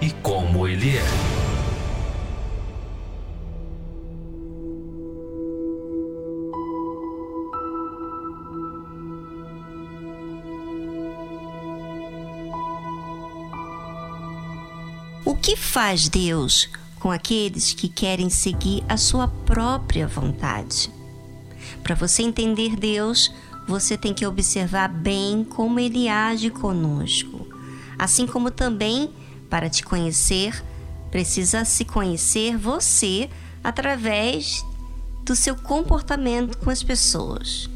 e 0.00 0.10
como 0.22 0.66
Ele 0.66 0.96
é. 0.96 1.04
O 15.24 15.36
que 15.36 15.56
faz 15.56 16.08
Deus 16.08 16.68
com 17.00 17.10
aqueles 17.10 17.72
que 17.72 17.88
querem 17.88 18.28
seguir 18.28 18.84
a 18.88 18.96
sua 18.96 19.26
própria 19.26 20.06
vontade. 20.06 20.90
Para 21.82 21.94
você 21.94 22.22
entender 22.22 22.76
Deus, 22.76 23.32
você 23.66 23.96
tem 23.96 24.12
que 24.12 24.26
observar 24.26 24.88
bem 24.88 25.42
como 25.42 25.80
ele 25.80 26.08
age 26.08 26.50
conosco. 26.50 27.46
Assim 27.98 28.26
como 28.26 28.50
também, 28.50 29.10
para 29.50 29.68
te 29.68 29.82
conhecer, 29.82 30.64
precisa 31.10 31.64
se 31.64 31.84
conhecer 31.84 32.56
você 32.56 33.28
através 33.62 34.64
do 35.24 35.36
seu 35.36 35.54
comportamento 35.56 36.56
com 36.56 36.70
as 36.70 36.82
pessoas. 36.82 37.68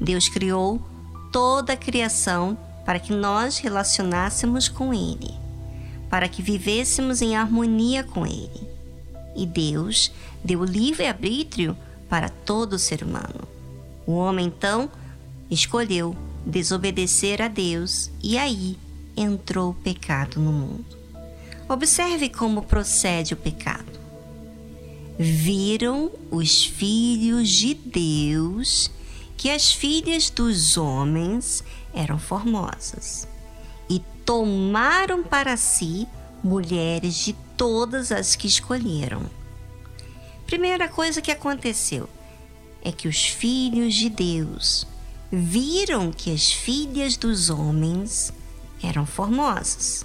Deus 0.00 0.28
criou 0.28 0.82
toda 1.30 1.74
a 1.74 1.76
criação 1.76 2.58
para 2.84 2.98
que 2.98 3.12
nós 3.12 3.58
relacionássemos 3.58 4.68
com 4.68 4.92
Ele 4.92 5.42
para 6.12 6.28
que 6.28 6.42
vivêssemos 6.42 7.22
em 7.22 7.36
harmonia 7.36 8.04
com 8.04 8.26
Ele. 8.26 8.68
E 9.34 9.46
Deus 9.46 10.12
deu 10.44 10.62
livre-arbítrio 10.62 11.74
para 12.06 12.28
todo 12.28 12.78
ser 12.78 13.02
humano. 13.02 13.48
O 14.06 14.12
homem, 14.12 14.44
então, 14.44 14.90
escolheu 15.50 16.14
desobedecer 16.44 17.40
a 17.40 17.48
Deus 17.48 18.10
e 18.22 18.36
aí 18.36 18.76
entrou 19.16 19.70
o 19.70 19.74
pecado 19.74 20.38
no 20.38 20.52
mundo. 20.52 21.01
Observe 21.72 22.28
como 22.28 22.62
procede 22.62 23.34
o 23.34 23.36
pecado. 23.36 23.90
Viram 25.18 26.10
os 26.30 26.64
filhos 26.64 27.48
de 27.48 27.74
Deus 27.74 28.90
que 29.36 29.50
as 29.50 29.72
filhas 29.72 30.30
dos 30.30 30.76
homens 30.76 31.64
eram 31.94 32.18
formosas 32.18 33.26
tomaram 34.24 35.22
para 35.22 35.56
si 35.56 36.06
mulheres 36.42 37.16
de 37.16 37.34
todas 37.56 38.10
as 38.10 38.34
que 38.34 38.46
escolheram. 38.46 39.22
Primeira 40.46 40.88
coisa 40.88 41.20
que 41.20 41.30
aconteceu 41.30 42.08
é 42.82 42.90
que 42.90 43.08
os 43.08 43.26
filhos 43.26 43.94
de 43.94 44.08
Deus 44.08 44.86
viram 45.30 46.10
que 46.12 46.32
as 46.32 46.52
filhas 46.52 47.16
dos 47.16 47.48
homens 47.48 48.32
eram 48.82 49.06
formosas. 49.06 50.04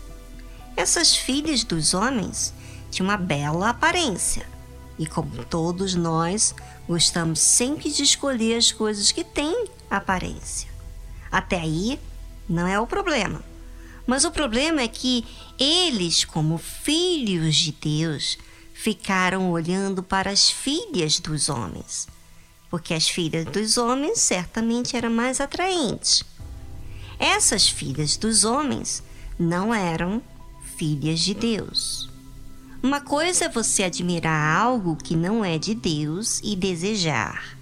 Essas 0.77 1.15
filhas 1.15 1.63
dos 1.63 1.95
homens 1.95 2.53
tinham 2.91 3.09
uma 3.09 3.17
bela 3.17 3.69
aparência. 3.69 4.47
E 4.99 5.07
como 5.07 5.43
todos 5.43 5.95
nós, 5.95 6.53
gostamos 6.87 7.39
sempre 7.39 7.91
de 7.91 8.03
escolher 8.03 8.55
as 8.55 8.71
coisas 8.71 9.11
que 9.11 9.23
têm 9.23 9.65
aparência. 9.89 10.69
Até 11.31 11.59
aí, 11.59 11.99
não 12.47 12.67
é 12.67 12.79
o 12.79 12.85
problema. 12.85 13.43
Mas 14.05 14.23
o 14.23 14.31
problema 14.31 14.81
é 14.81 14.87
que 14.87 15.25
eles, 15.59 16.23
como 16.23 16.59
filhos 16.59 17.55
de 17.55 17.71
Deus, 17.71 18.37
ficaram 18.71 19.51
olhando 19.51 20.03
para 20.03 20.29
as 20.29 20.47
filhas 20.49 21.19
dos 21.19 21.49
homens, 21.49 22.07
porque 22.69 22.93
as 22.93 23.09
filhas 23.09 23.45
dos 23.45 23.77
homens 23.77 24.19
certamente 24.19 24.95
eram 24.95 25.09
mais 25.09 25.41
atraentes. 25.41 26.23
Essas 27.17 27.67
filhas 27.67 28.15
dos 28.15 28.45
homens 28.45 29.01
não 29.39 29.73
eram 29.73 30.21
filhas 30.77 31.19
de 31.19 31.33
Deus. 31.33 32.07
Uma 32.83 33.01
coisa 33.01 33.45
é 33.45 33.49
você 33.49 33.83
admirar 33.83 34.61
algo 34.61 34.95
que 34.95 35.15
não 35.15 35.43
é 35.43 35.57
de 35.57 35.73
Deus 35.73 36.39
e 36.43 36.55
desejar, 36.55 37.57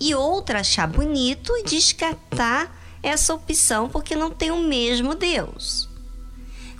e 0.00 0.14
outra 0.14 0.60
achar 0.60 0.86
bonito 0.86 1.52
e 1.56 1.64
descartar 1.64 2.72
essa 3.02 3.34
opção 3.34 3.88
porque 3.88 4.14
não 4.14 4.30
tem 4.30 4.52
o 4.52 4.62
mesmo 4.62 5.14
Deus. 5.14 5.88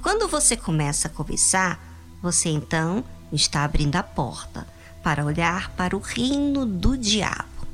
Quando 0.00 0.28
você 0.28 0.56
começa 0.56 1.08
a 1.08 1.10
cobiçar, 1.10 1.80
você 2.22 2.48
então 2.48 3.02
está 3.32 3.64
abrindo 3.64 3.96
a 3.96 4.02
porta 4.04 4.66
para 5.02 5.24
olhar 5.24 5.70
para 5.70 5.96
o 5.96 6.00
reino 6.00 6.64
do 6.64 6.96
diabo. 6.96 7.66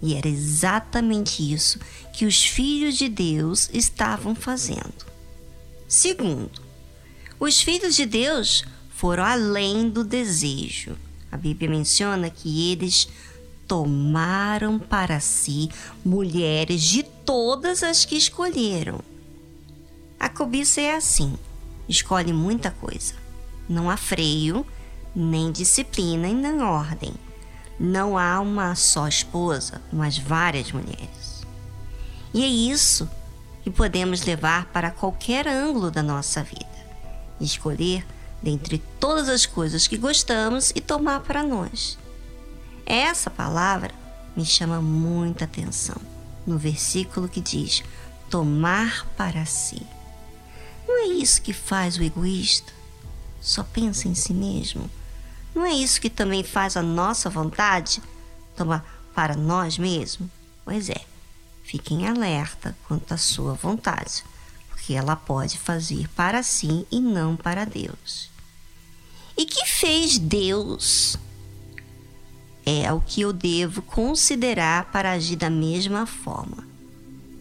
E 0.00 0.14
era 0.14 0.28
exatamente 0.28 1.52
isso 1.52 1.80
que 2.12 2.24
os 2.24 2.44
filhos 2.44 2.96
de 2.96 3.08
Deus 3.08 3.68
estavam 3.72 4.34
fazendo. 4.34 5.06
Segundo, 5.88 6.71
os 7.42 7.60
filhos 7.60 7.96
de 7.96 8.06
Deus 8.06 8.64
foram 8.88 9.24
além 9.24 9.90
do 9.90 10.04
desejo. 10.04 10.96
A 11.28 11.36
Bíblia 11.36 11.68
menciona 11.68 12.30
que 12.30 12.70
eles 12.70 13.08
tomaram 13.66 14.78
para 14.78 15.18
si 15.18 15.68
mulheres 16.04 16.80
de 16.82 17.02
todas 17.02 17.82
as 17.82 18.04
que 18.04 18.14
escolheram. 18.14 19.00
A 20.20 20.28
cobiça 20.28 20.80
é 20.80 20.94
assim: 20.94 21.36
escolhe 21.88 22.32
muita 22.32 22.70
coisa. 22.70 23.14
Não 23.68 23.90
há 23.90 23.96
freio, 23.96 24.64
nem 25.12 25.50
disciplina 25.50 26.28
e 26.28 26.34
nem 26.34 26.62
ordem. 26.62 27.12
Não 27.76 28.16
há 28.16 28.38
uma 28.38 28.76
só 28.76 29.08
esposa, 29.08 29.82
mas 29.92 30.16
várias 30.16 30.70
mulheres. 30.70 31.44
E 32.32 32.44
é 32.44 32.46
isso 32.46 33.10
que 33.64 33.70
podemos 33.70 34.24
levar 34.24 34.66
para 34.66 34.92
qualquer 34.92 35.48
ângulo 35.48 35.90
da 35.90 36.04
nossa 36.04 36.44
vida. 36.44 36.71
Escolher 37.44 38.06
dentre 38.42 38.78
todas 38.98 39.28
as 39.28 39.46
coisas 39.46 39.86
que 39.86 39.96
gostamos 39.96 40.72
e 40.74 40.80
tomar 40.80 41.20
para 41.20 41.42
nós. 41.42 41.98
Essa 42.84 43.30
palavra 43.30 43.94
me 44.36 44.44
chama 44.44 44.80
muita 44.80 45.44
atenção 45.44 45.96
no 46.46 46.58
versículo 46.58 47.28
que 47.28 47.40
diz: 47.40 47.82
tomar 48.28 49.06
para 49.16 49.44
si. 49.44 49.82
Não 50.86 50.98
é 51.04 51.06
isso 51.06 51.42
que 51.42 51.52
faz 51.52 51.96
o 51.96 52.02
egoísta? 52.02 52.72
Só 53.40 53.62
pensa 53.62 54.08
em 54.08 54.14
si 54.14 54.32
mesmo. 54.32 54.90
Não 55.54 55.64
é 55.64 55.72
isso 55.72 56.00
que 56.00 56.10
também 56.10 56.42
faz 56.42 56.76
a 56.76 56.82
nossa 56.82 57.28
vontade 57.28 58.02
tomar 58.56 58.84
para 59.14 59.36
nós 59.36 59.78
mesmos? 59.78 60.28
Pois 60.64 60.88
é, 60.88 61.00
fiquem 61.62 62.06
alerta 62.06 62.76
quanto 62.86 63.12
à 63.12 63.16
sua 63.16 63.54
vontade, 63.54 64.24
porque 64.92 64.94
ela 64.94 65.16
pode 65.16 65.58
fazer 65.58 66.06
para 66.10 66.42
si 66.42 66.86
e 66.90 67.00
não 67.00 67.34
para 67.34 67.64
Deus. 67.64 68.30
E 69.36 69.46
que 69.46 69.64
fez 69.64 70.18
Deus 70.18 71.16
é 72.66 72.92
o 72.92 73.00
que 73.00 73.22
eu 73.22 73.32
devo 73.32 73.80
considerar 73.80 74.90
para 74.92 75.12
agir 75.12 75.36
da 75.36 75.48
mesma 75.48 76.04
forma, 76.04 76.68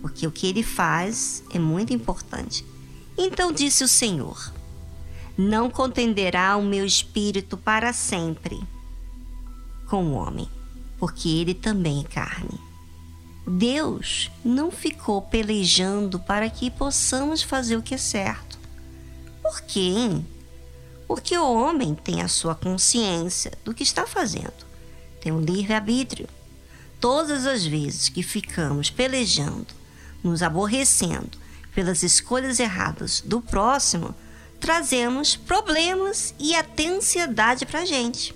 porque 0.01 0.25
o 0.25 0.31
que 0.31 0.47
ele 0.47 0.63
faz 0.63 1.43
é 1.53 1.59
muito 1.59 1.91
importante. 1.91 2.65
Então 3.17 3.51
disse 3.51 3.83
o 3.83 3.87
Senhor: 3.87 4.53
Não 5.37 5.69
contenderá 5.69 6.55
o 6.55 6.63
meu 6.63 6.85
espírito 6.85 7.57
para 7.57 7.91
sempre 7.91 8.61
com 9.89 10.05
o 10.05 10.13
homem, 10.13 10.47
porque 10.97 11.27
ele 11.27 11.53
também 11.53 11.99
é 11.99 12.03
carne. 12.03 12.70
Deus 13.45 14.29
não 14.45 14.69
ficou 14.69 15.21
pelejando 15.21 16.19
para 16.19 16.49
que 16.49 16.69
possamos 16.69 17.41
fazer 17.41 17.75
o 17.75 17.81
que 17.81 17.95
é 17.95 17.97
certo. 17.97 18.59
Por 19.41 19.61
quê? 19.61 20.21
Porque 21.07 21.37
o 21.37 21.53
homem 21.53 21.95
tem 21.95 22.21
a 22.21 22.27
sua 22.27 22.55
consciência 22.55 23.51
do 23.65 23.73
que 23.73 23.83
está 23.83 24.05
fazendo, 24.05 24.65
tem 25.19 25.31
o 25.31 25.35
um 25.35 25.41
livre-arbítrio. 25.41 26.27
Todas 26.99 27.47
as 27.47 27.65
vezes 27.65 28.09
que 28.09 28.21
ficamos 28.21 28.89
pelejando, 28.89 29.67
nos 30.23 30.43
aborrecendo 30.43 31.31
pelas 31.73 32.03
escolhas 32.03 32.59
erradas 32.59 33.21
do 33.25 33.41
próximo, 33.41 34.13
trazemos 34.59 35.35
problemas 35.35 36.35
e 36.39 36.53
até 36.53 36.87
ansiedade 36.87 37.65
para 37.65 37.81
a 37.81 37.85
gente. 37.85 38.35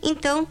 Então, 0.00 0.46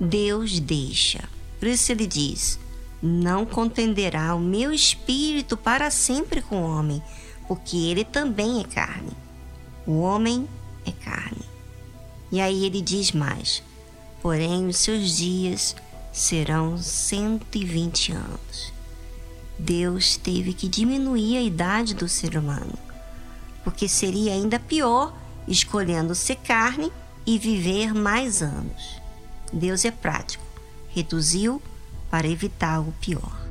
Deus 0.00 0.58
deixa. 0.58 1.28
Por 1.58 1.68
isso 1.68 1.92
ele 1.92 2.06
diz: 2.06 2.58
Não 3.02 3.46
contenderá 3.46 4.34
o 4.34 4.40
meu 4.40 4.72
espírito 4.72 5.56
para 5.56 5.90
sempre 5.90 6.42
com 6.42 6.62
o 6.62 6.68
homem, 6.68 7.02
porque 7.46 7.76
ele 7.76 8.04
também 8.04 8.60
é 8.60 8.64
carne. 8.64 9.12
O 9.86 10.00
homem 10.00 10.48
é 10.84 10.92
carne. 10.92 11.42
E 12.30 12.40
aí 12.40 12.64
ele 12.64 12.82
diz 12.82 13.12
mais: 13.12 13.62
Porém, 14.20 14.66
os 14.66 14.76
seus 14.78 15.16
dias 15.16 15.76
serão 16.12 16.76
120 16.76 18.12
anos. 18.12 18.72
Deus 19.58 20.16
teve 20.16 20.52
que 20.52 20.68
diminuir 20.68 21.36
a 21.36 21.42
idade 21.42 21.94
do 21.94 22.08
ser 22.08 22.36
humano 22.36 22.88
porque 23.68 23.86
seria 23.86 24.32
ainda 24.32 24.58
pior 24.58 25.14
escolhendo 25.46 26.14
ser 26.14 26.36
carne 26.36 26.90
e 27.26 27.38
viver 27.38 27.92
mais 27.92 28.42
anos. 28.42 28.98
Deus 29.52 29.84
é 29.84 29.90
prático, 29.90 30.42
reduziu 30.88 31.60
para 32.10 32.28
evitar 32.28 32.80
o 32.80 32.92
pior. 33.00 33.47